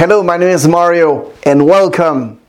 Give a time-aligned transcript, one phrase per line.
[0.00, 2.40] Hello, my name is Mario and welcome.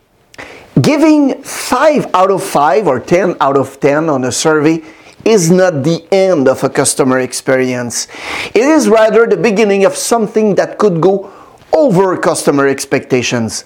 [0.82, 4.82] Giving 5 out of 5 or 10 out of 10 on a survey
[5.26, 8.08] is not the end of a customer experience.
[8.56, 11.30] It is rather the beginning of something that could go
[11.74, 13.66] over customer expectations.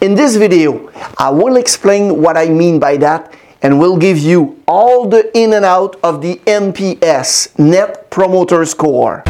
[0.00, 4.60] In this video, I will explain what I mean by that and will give you
[4.66, 9.22] all the in and out of the NPS, Net Promoter Score.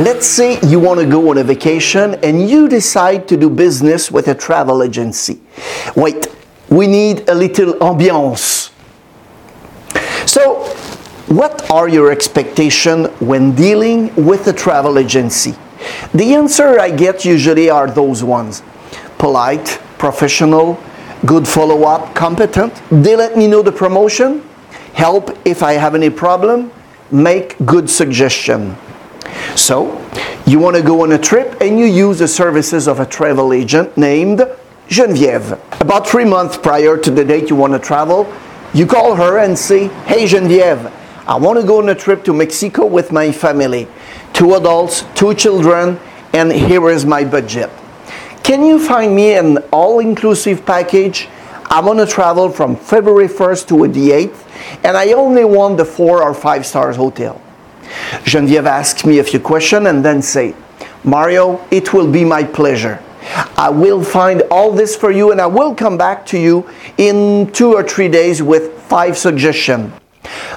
[0.00, 4.10] Let's say you want to go on a vacation and you decide to do business
[4.10, 5.38] with a travel agency.
[5.94, 6.26] Wait,
[6.70, 8.72] we need a little ambiance.
[10.26, 10.64] So,
[11.28, 15.54] what are your expectations when dealing with a travel agency?
[16.14, 18.62] The answer I get usually are those ones
[19.18, 20.82] polite, professional,
[21.26, 22.72] good follow up, competent.
[22.90, 24.48] They let me know the promotion,
[24.94, 26.72] help if I have any problem,
[27.10, 28.78] make good suggestion.
[29.56, 29.96] So,
[30.46, 33.52] you want to go on a trip and you use the services of a travel
[33.52, 34.40] agent named
[34.88, 35.60] Geneviève.
[35.80, 38.32] About three months prior to the date you want to travel,
[38.74, 40.92] you call her and say, Hey Geneviève,
[41.26, 43.86] I want to go on a trip to Mexico with my family.
[44.32, 46.00] Two adults, two children,
[46.32, 47.70] and here is my budget.
[48.42, 51.28] Can you find me an all inclusive package?
[51.66, 55.84] I want to travel from February 1st to the 8th, and I only want the
[55.84, 57.40] four or five stars hotel.
[58.24, 60.54] Geneviève asks me a few questions and then say,
[61.04, 63.02] Mario, it will be my pleasure.
[63.56, 66.68] I will find all this for you and I will come back to you
[66.98, 69.92] in two or three days with five suggestions.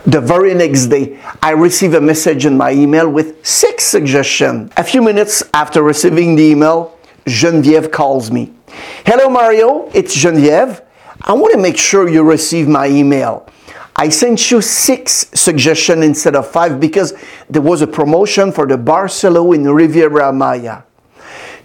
[0.06, 4.72] The very next day, I receive a message in my email with six suggestions.
[4.76, 8.52] A few minutes after receiving the email, Geneviève calls me.
[9.06, 10.84] Hello, Mario, it's Geneviève.
[11.22, 13.48] I want to make sure you receive my email.
[13.96, 17.14] I sent you six suggestions instead of five because
[17.50, 20.82] there was a promotion for the Barcelo in Riviera Maya.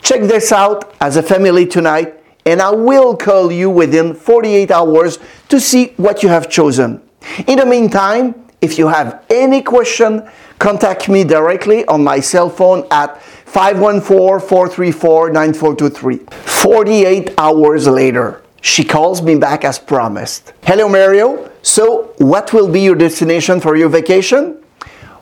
[0.03, 5.19] Check this out as a family tonight, and I will call you within 48 hours
[5.48, 7.01] to see what you have chosen.
[7.47, 12.86] In the meantime, if you have any question, contact me directly on my cell phone
[12.91, 16.31] at 514-434-9423.
[16.33, 20.52] 48 hours later, she calls me back as promised.
[20.64, 21.51] Hello, Mario.
[21.63, 24.63] So, what will be your destination for your vacation?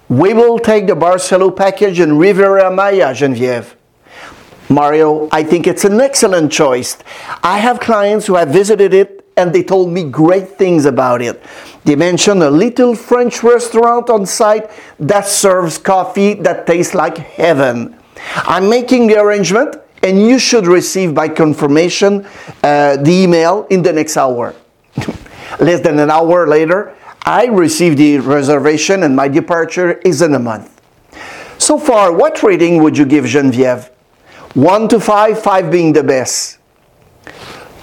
[0.08, 3.74] We will take the Barcelo package in Riviera Maya, Geneviève.
[4.68, 6.98] Mario, I think it's an excellent choice.
[7.42, 11.42] I have clients who have visited it and they told me great things about it.
[11.84, 17.96] They mentioned a little French restaurant on site that serves coffee that tastes like heaven.
[18.34, 22.26] I'm making the arrangement and you should receive by confirmation
[22.62, 24.54] uh, the email in the next hour.
[25.60, 30.38] Less than an hour later, I received the reservation and my departure is in a
[30.38, 30.80] month.
[31.58, 33.90] So far, what rating would you give Geneviève?
[34.54, 36.58] 1 to 5, 5 being the best.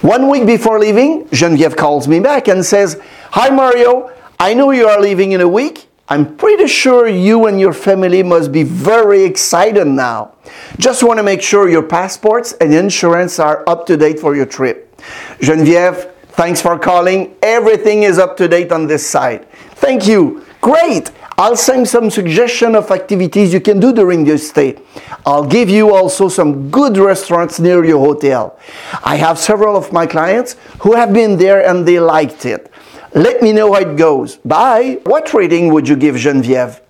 [0.00, 4.86] One week before leaving, Geneviève calls me back and says, Hi Mario, I know you
[4.86, 5.88] are leaving in a week.
[6.08, 10.34] I'm pretty sure you and your family must be very excited now.
[10.76, 14.44] Just want to make sure your passports and insurance are up to date for your
[14.44, 14.94] trip.
[15.38, 17.34] Geneviève, thanks for calling.
[17.42, 19.48] Everything is up to date on this side.
[19.76, 20.44] Thank you.
[20.60, 21.10] Great.
[21.38, 24.78] I'll send some suggestion of activities you can do during your stay.
[25.26, 28.58] I'll give you also some good restaurants near your hotel.
[29.02, 32.70] I have several of my clients who have been there and they liked it.
[33.14, 34.38] Let me know how it goes.
[34.38, 34.98] Bye.
[35.04, 36.80] What rating would you give Geneviève?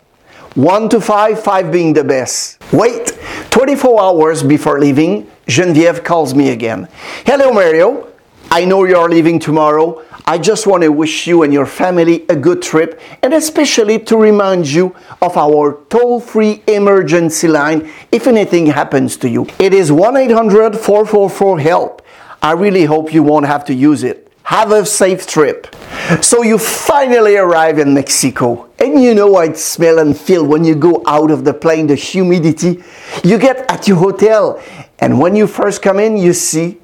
[0.54, 2.62] 1 to 5, 5 being the best.
[2.72, 3.18] Wait,
[3.50, 6.88] 24 hours before leaving, Geneviève calls me again.
[7.26, 8.08] Hello, Mario.
[8.50, 10.02] I know you are leaving tomorrow.
[10.24, 14.16] I just want to wish you and your family a good trip and especially to
[14.16, 19.46] remind you of our toll free emergency line if anything happens to you.
[19.58, 22.02] It is 1 800 444 HELP.
[22.42, 24.24] I really hope you won't have to use it.
[24.44, 25.74] Have a safe trip.
[26.20, 30.64] So you finally arrive in Mexico and you know how it smell and feel when
[30.64, 32.82] you go out of the plane, the humidity.
[33.22, 34.62] You get at your hotel
[34.98, 36.78] and when you first come in, you see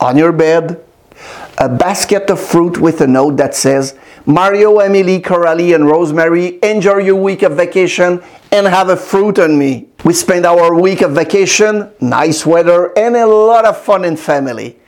[0.00, 0.84] on your bed
[1.58, 3.96] a basket of fruit with a note that says,
[4.26, 9.58] Mario, Emily, Coralie, and Rosemary, enjoy your week of vacation and have a fruit on
[9.58, 9.88] me.
[10.04, 14.78] We spend our week of vacation, nice weather, and a lot of fun in family.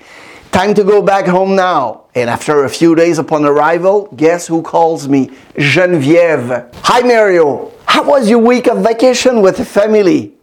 [0.53, 2.05] Time to go back home now.
[2.15, 5.29] And after a few days upon arrival, guess who calls me?
[5.57, 6.69] Geneviève.
[6.85, 10.35] Hi Mario, how was your week of vacation with the family?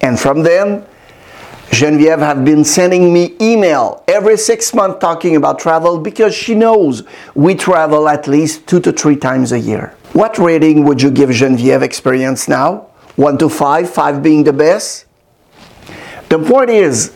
[0.00, 0.86] And from then,
[1.70, 7.02] Geneviève have been sending me email every six months talking about travel because she knows
[7.34, 9.92] we travel at least two to three times a year.
[10.12, 12.86] What rating would you give Geneviève experience now?
[13.16, 15.06] 1 to 5, 5 being the best.
[16.28, 17.12] The point is,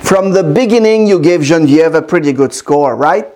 [0.00, 3.34] from the beginning, you gave Genevieve a pretty good score, right?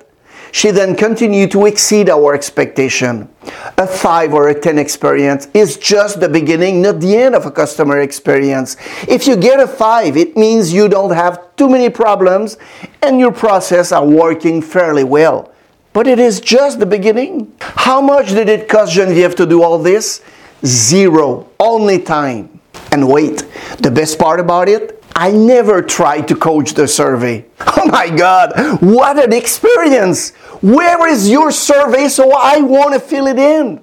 [0.53, 3.29] She then continued to exceed our expectation.
[3.77, 7.51] A 5 or a 10 experience is just the beginning, not the end of a
[7.51, 8.77] customer experience.
[9.07, 12.57] If you get a 5, it means you don't have too many problems
[13.03, 15.53] and your process are working fairly well.
[15.93, 17.53] But it is just the beginning.
[17.61, 20.23] How much did it cost Genevieve to do all this?
[20.65, 21.49] Zero.
[21.59, 22.61] Only time.
[22.93, 23.45] And wait,
[23.79, 24.98] the best part about it?
[25.19, 27.45] I never tried to coach the survey.
[27.81, 30.31] Oh my God, what an experience!
[30.61, 33.81] Where is your survey so I want to fill it in?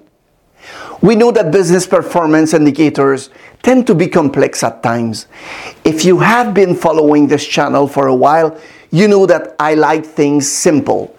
[1.01, 3.29] We know that business performance indicators
[3.63, 5.27] tend to be complex at times.
[5.83, 8.59] If you have been following this channel for a while,
[8.91, 11.17] you know that I like things simple.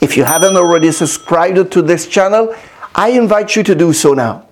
[0.00, 2.54] If you haven't already subscribed to this channel,
[2.94, 4.47] I invite you to do so now.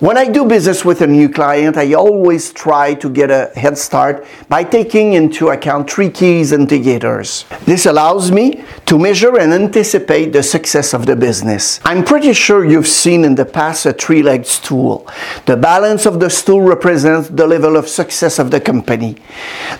[0.00, 3.78] When I do business with a new client, I always try to get a head
[3.78, 7.44] start by taking into account three keys indicators.
[7.64, 11.80] This allows me to measure and anticipate the success of the business.
[11.84, 15.06] I'm pretty sure you've seen in the past a three-legged stool.
[15.46, 19.16] The balance of the stool represents the level of success of the company.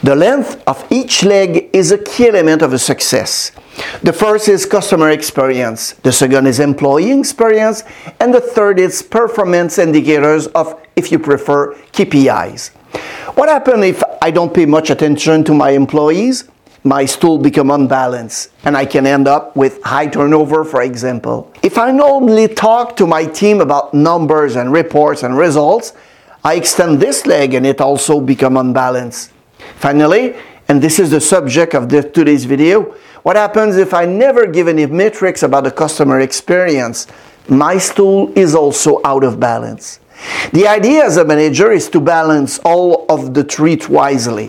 [0.02, 3.52] The length of each leg is a key element of a success.
[4.02, 7.82] The first is customer experience, the second is employee experience,
[8.20, 12.70] and the third is performance indicators of, if you prefer, KPIs.
[13.34, 16.44] What happens if I don't pay much attention to my employees?
[16.84, 21.50] My stool become unbalanced and I can end up with high turnover, for example.
[21.62, 25.94] If I only talk to my team about numbers and reports and results,
[26.44, 29.32] I extend this leg and it also become unbalanced.
[29.76, 30.36] Finally,
[30.68, 32.94] and this is the subject of this, today's video,
[33.24, 37.06] what happens if I never give any metrics about the customer experience?
[37.48, 39.98] My stool is also out of balance.
[40.52, 44.48] The idea as a manager is to balance all of the three wisely.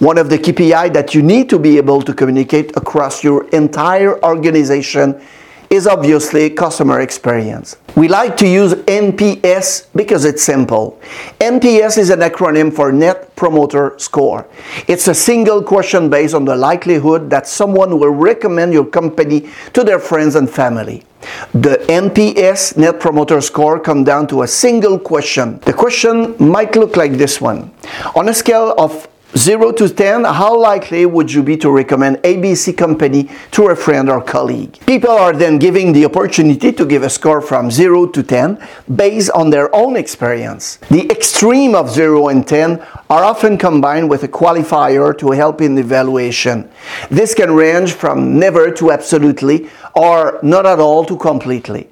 [0.00, 4.20] One of the KPI that you need to be able to communicate across your entire
[4.24, 5.22] organization
[5.70, 7.76] is obviously customer experience.
[7.94, 11.00] We like to use NPS because it's simple.
[11.38, 14.48] NPS is an acronym for Net Promoter Score.
[14.88, 19.84] It's a single question based on the likelihood that someone will recommend your company to
[19.84, 21.04] their friends and family.
[21.52, 25.60] The NPS Net Promoter Score comes down to a single question.
[25.60, 27.70] The question might look like this one.
[28.16, 29.06] On a scale of
[29.36, 34.10] 0 to 10, how likely would you be to recommend ABC company to a friend
[34.10, 34.76] or colleague?
[34.86, 38.58] People are then giving the opportunity to give a score from 0 to 10
[38.96, 40.78] based on their own experience.
[40.90, 45.76] The extreme of 0 and 10 are often combined with a qualifier to help in
[45.76, 46.68] the evaluation.
[47.08, 51.88] This can range from never to absolutely or not at all to completely.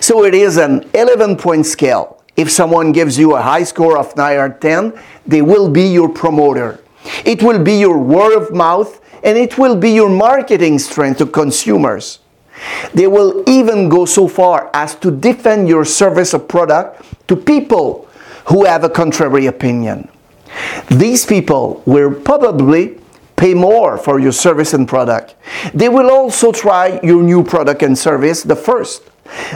[0.00, 2.18] So it is an 11 point scale.
[2.36, 4.92] If someone gives you a high score of 9 or 10,
[5.26, 6.81] they will be your promoter.
[7.24, 11.26] It will be your word of mouth and it will be your marketing strength to
[11.26, 12.18] consumers.
[12.94, 18.08] They will even go so far as to defend your service or product to people
[18.46, 20.08] who have a contrary opinion.
[20.90, 22.98] These people will probably
[23.36, 25.34] pay more for your service and product.
[25.74, 29.02] They will also try your new product and service the first.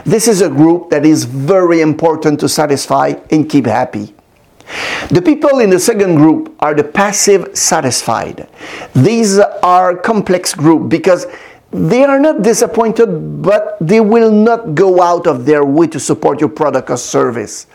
[0.04, 4.15] This is a group that is very important to satisfy and keep happy.
[5.10, 8.48] The people in the second group are the passive satisfied.
[8.94, 11.26] These are complex group because
[11.70, 16.40] they are not disappointed, but they will not go out of their way to support
[16.40, 17.66] your product or service.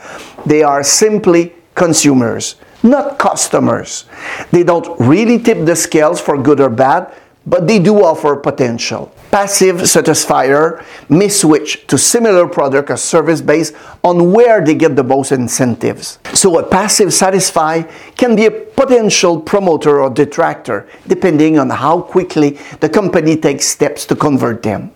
[0.46, 4.06] They are simply consumers, not customers.
[4.51, 7.13] They don't really tip the scales for good or bad,
[7.45, 9.12] but they do offer potential.
[9.31, 15.03] Passive satisfier may switch to similar product or service based on where they get the
[15.03, 16.19] most incentives.
[16.33, 17.83] So a passive satisfy
[18.15, 24.05] can be a potential promoter or detractor depending on how quickly the company takes steps
[24.07, 24.91] to convert them.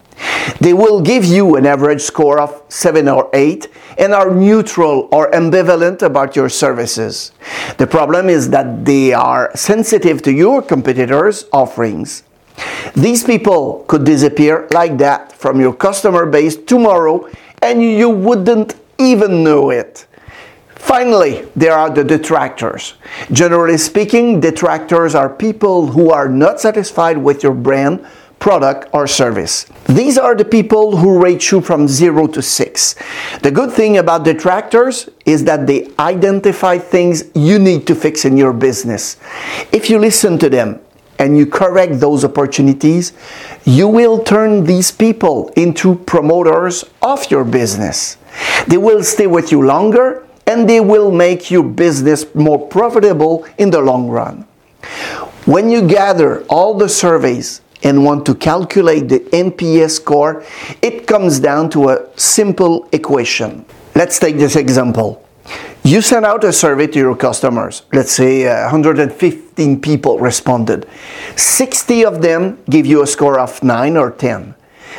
[0.61, 5.29] They will give you an average score of 7 or 8 and are neutral or
[5.31, 7.31] ambivalent about your services.
[7.77, 12.23] The problem is that they are sensitive to your competitors' offerings.
[12.95, 17.29] These people could disappear like that from your customer base tomorrow
[17.61, 20.07] and you wouldn't even know it.
[20.75, 22.93] Finally, there are the detractors.
[23.31, 28.05] Generally speaking, detractors are people who are not satisfied with your brand,
[28.37, 29.65] product, or service.
[29.87, 32.95] These are the people who rate you from 0 to 6.
[33.41, 38.37] The good thing about detractors is that they identify things you need to fix in
[38.37, 39.17] your business.
[39.71, 40.79] If you listen to them,
[41.19, 43.13] and you correct those opportunities,
[43.63, 48.17] you will turn these people into promoters of your business.
[48.67, 53.71] They will stay with you longer and they will make your business more profitable in
[53.71, 54.45] the long run.
[55.45, 60.43] When you gather all the surveys and want to calculate the NPS score,
[60.81, 63.65] it comes down to a simple equation.
[63.95, 65.24] Let's take this example.
[65.85, 67.83] You send out a survey to your customers.
[67.93, 70.87] Let's say uh, 115 people responded.
[71.35, 74.55] 60 of them give you a score of 9 or 10.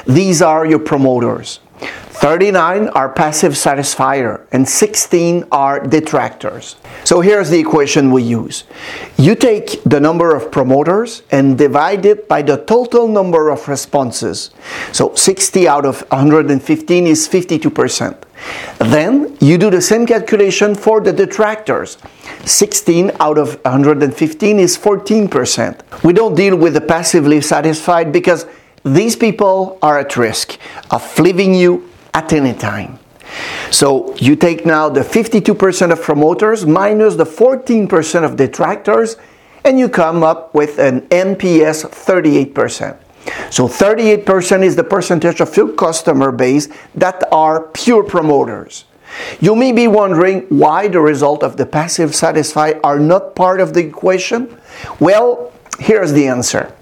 [0.06, 1.58] These are your promoters.
[1.80, 6.76] 39 are passive satisfier and 16 are detractors.
[7.02, 8.62] So here's the equation we use.
[9.18, 14.50] You take the number of promoters and divide it by the total number of responses.
[14.92, 18.25] So 60 out of 115 is 52%.
[18.78, 21.98] Then you do the same calculation for the detractors.
[22.44, 26.04] 16 out of 115 is 14%.
[26.04, 28.46] We don't deal with the passively satisfied because
[28.84, 30.58] these people are at risk
[30.90, 32.98] of leaving you at any time.
[33.70, 39.16] So you take now the 52% of promoters minus the 14% of detractors,
[39.64, 42.96] and you come up with an NPS 38%.
[43.50, 48.84] So 38% is the percentage of your customer base that are pure promoters.
[49.40, 53.74] You may be wondering why the result of the passive satisfied are not part of
[53.74, 54.58] the equation.
[55.00, 56.72] Well, here's the answer.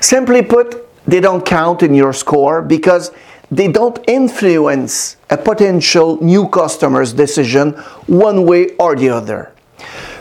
[0.00, 3.10] Simply put, they don't count in your score because
[3.50, 7.72] they don't influence a potential new customer's decision
[8.06, 9.52] one way or the other.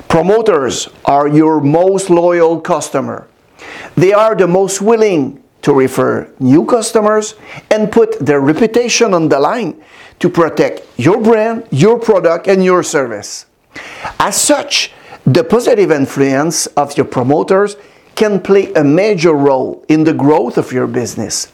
[0.08, 3.28] Promoters are your most loyal customer.
[3.96, 7.36] They are the most willing to refer new customers
[7.72, 9.82] and put their reputation on the line
[10.20, 13.46] to protect your brand, your product, and your service.
[14.20, 14.92] As such,
[15.26, 17.76] the positive influence of your promoters
[18.16, 21.52] can play a major role in the growth of your business.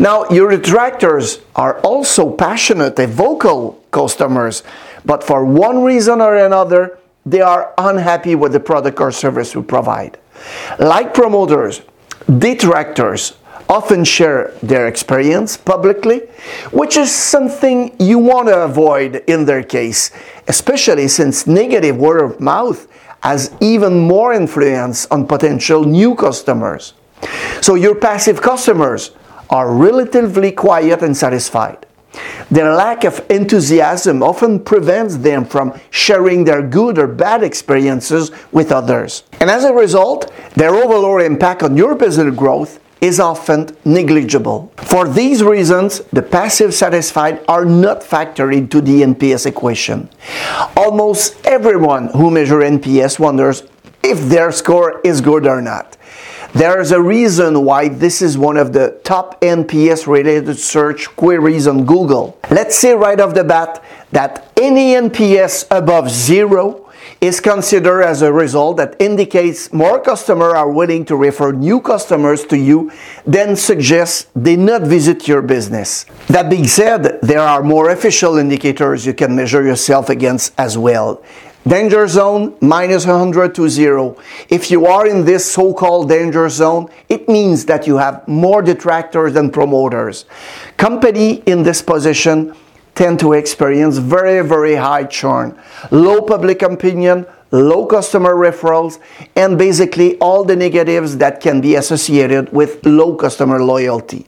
[0.00, 4.62] Now, your detractors are also passionate and vocal customers,
[5.04, 9.62] but for one reason or another, they are unhappy with the product or service we
[9.62, 10.18] provide.
[10.78, 11.82] Like promoters,
[12.38, 13.34] detractors
[13.68, 16.20] often share their experience publicly,
[16.70, 20.10] which is something you want to avoid in their case,
[20.48, 22.86] especially since negative word of mouth
[23.22, 26.92] has even more influence on potential new customers.
[27.62, 29.12] So your passive customers
[29.48, 31.86] are relatively quiet and satisfied.
[32.50, 38.72] Their lack of enthusiasm often prevents them from sharing their good or bad experiences with
[38.72, 39.24] others.
[39.40, 44.72] And as a result, their overall impact on your business growth is often negligible.
[44.76, 50.08] For these reasons, the passive satisfied are not factored into the NPS equation.
[50.74, 53.62] Almost everyone who measures NPS wonders
[54.02, 55.98] if their score is good or not.
[56.54, 61.66] There is a reason why this is one of the top NPS related search queries
[61.66, 62.38] on Google.
[62.48, 63.82] Let's say right off the bat
[64.12, 66.88] that any NPS above zero
[67.20, 72.44] is considered as a result that indicates more customers are willing to refer new customers
[72.44, 72.92] to you
[73.26, 76.06] than suggests they not visit your business.
[76.28, 81.20] That being said, there are more official indicators you can measure yourself against as well.
[81.66, 84.18] Danger zone minus 100 to 0.
[84.50, 88.60] If you are in this so called danger zone, it means that you have more
[88.60, 90.26] detractors than promoters.
[90.76, 92.54] Company in this position
[92.94, 95.58] tend to experience very, very high churn,
[95.90, 98.98] low public opinion, low customer referrals,
[99.34, 104.26] and basically all the negatives that can be associated with low customer loyalty.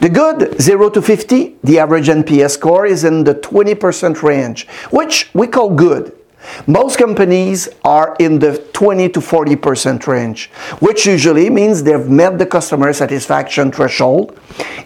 [0.00, 5.30] The good 0 to 50, the average NPS score is in the 20% range, which
[5.34, 6.17] we call good.
[6.66, 10.50] Most companies are in the 20 to 40% range,
[10.80, 14.38] which usually means they've met the customer satisfaction threshold.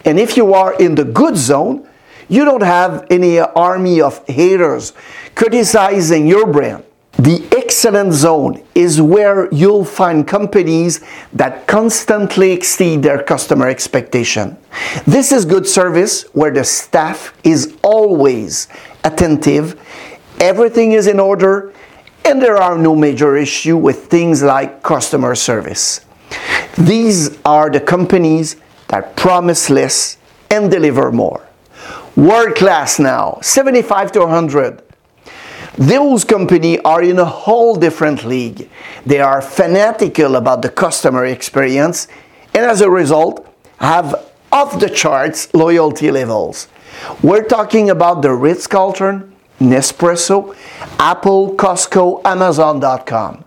[0.05, 1.87] And if you are in the good zone,
[2.29, 4.93] you don't have any army of haters
[5.35, 6.83] criticizing your brand.
[7.17, 10.99] The excellent zone is where you'll find companies
[11.33, 14.57] that constantly exceed their customer expectation.
[15.05, 18.67] This is good service where the staff is always
[19.03, 19.79] attentive,
[20.39, 21.73] everything is in order,
[22.25, 26.01] and there are no major issue with things like customer service.
[26.77, 28.55] These are the companies
[28.87, 30.17] that promise less
[30.49, 31.47] and deliver more
[32.15, 34.81] world class now, 75 to 100.
[35.77, 38.69] Those companies are in a whole different league.
[39.05, 42.07] They are fanatical about the customer experience
[42.53, 43.47] and as a result
[43.79, 46.67] have off the charts loyalty levels.
[47.23, 49.32] We're talking about the Ritz Carlton,
[49.63, 50.55] Nespresso,
[50.99, 53.43] Apple, Costco, Amazon.com.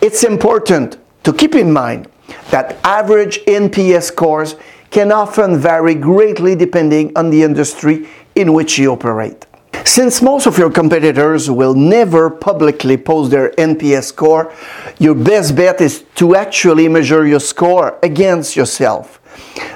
[0.00, 2.08] It's important to keep in mind
[2.50, 4.56] that average NPS scores
[4.90, 9.46] can often vary greatly depending on the industry in which you operate.
[9.84, 14.52] Since most of your competitors will never publicly post their NPS score,
[14.98, 19.20] your best bet is to actually measure your score against yourself.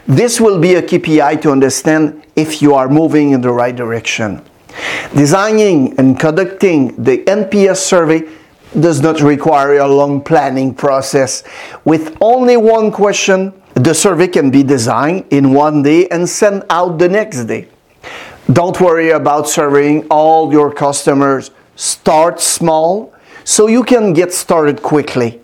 [0.06, 4.42] This will be a KPI to understand if you are moving in the right direction.
[5.14, 8.28] Designing and conducting the NPS survey
[8.78, 11.44] does not require a long planning process.
[11.84, 16.98] With only one question, the survey can be designed in one day and sent out
[16.98, 17.68] the next day.
[18.52, 21.50] Don't worry about surveying all your customers.
[21.76, 23.14] Start small
[23.44, 25.40] so you can get started quickly.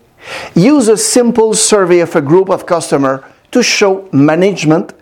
[0.54, 3.22] Use a simple survey of a group of customers
[3.52, 4.92] to show management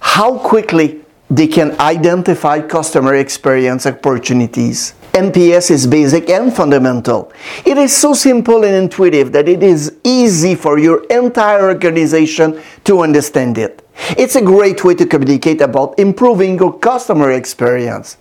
[0.00, 4.94] how quickly they can identify customer experience opportunities.
[5.12, 7.32] NPS is basic and fundamental.
[7.64, 13.00] It is so simple and intuitive that it is easy for your entire organization to
[13.00, 13.86] understand it.
[14.18, 18.16] It's a great way to communicate about improving your customer experience.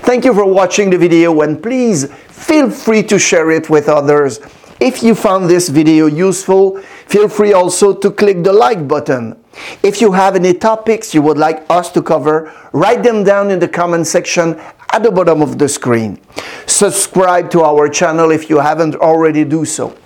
[0.00, 4.40] Thank you for watching the video and please feel free to share it with others.
[4.80, 9.39] If you found this video useful, feel free also to click the like button.
[9.82, 13.58] If you have any topics you would like us to cover, write them down in
[13.58, 14.60] the comment section
[14.92, 16.20] at the bottom of the screen.
[16.66, 19.96] Subscribe to our channel if you haven't already do so.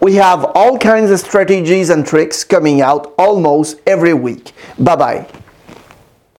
[0.00, 4.52] We have all kinds of strategies and tricks coming out almost every week.
[4.78, 5.41] Bye bye.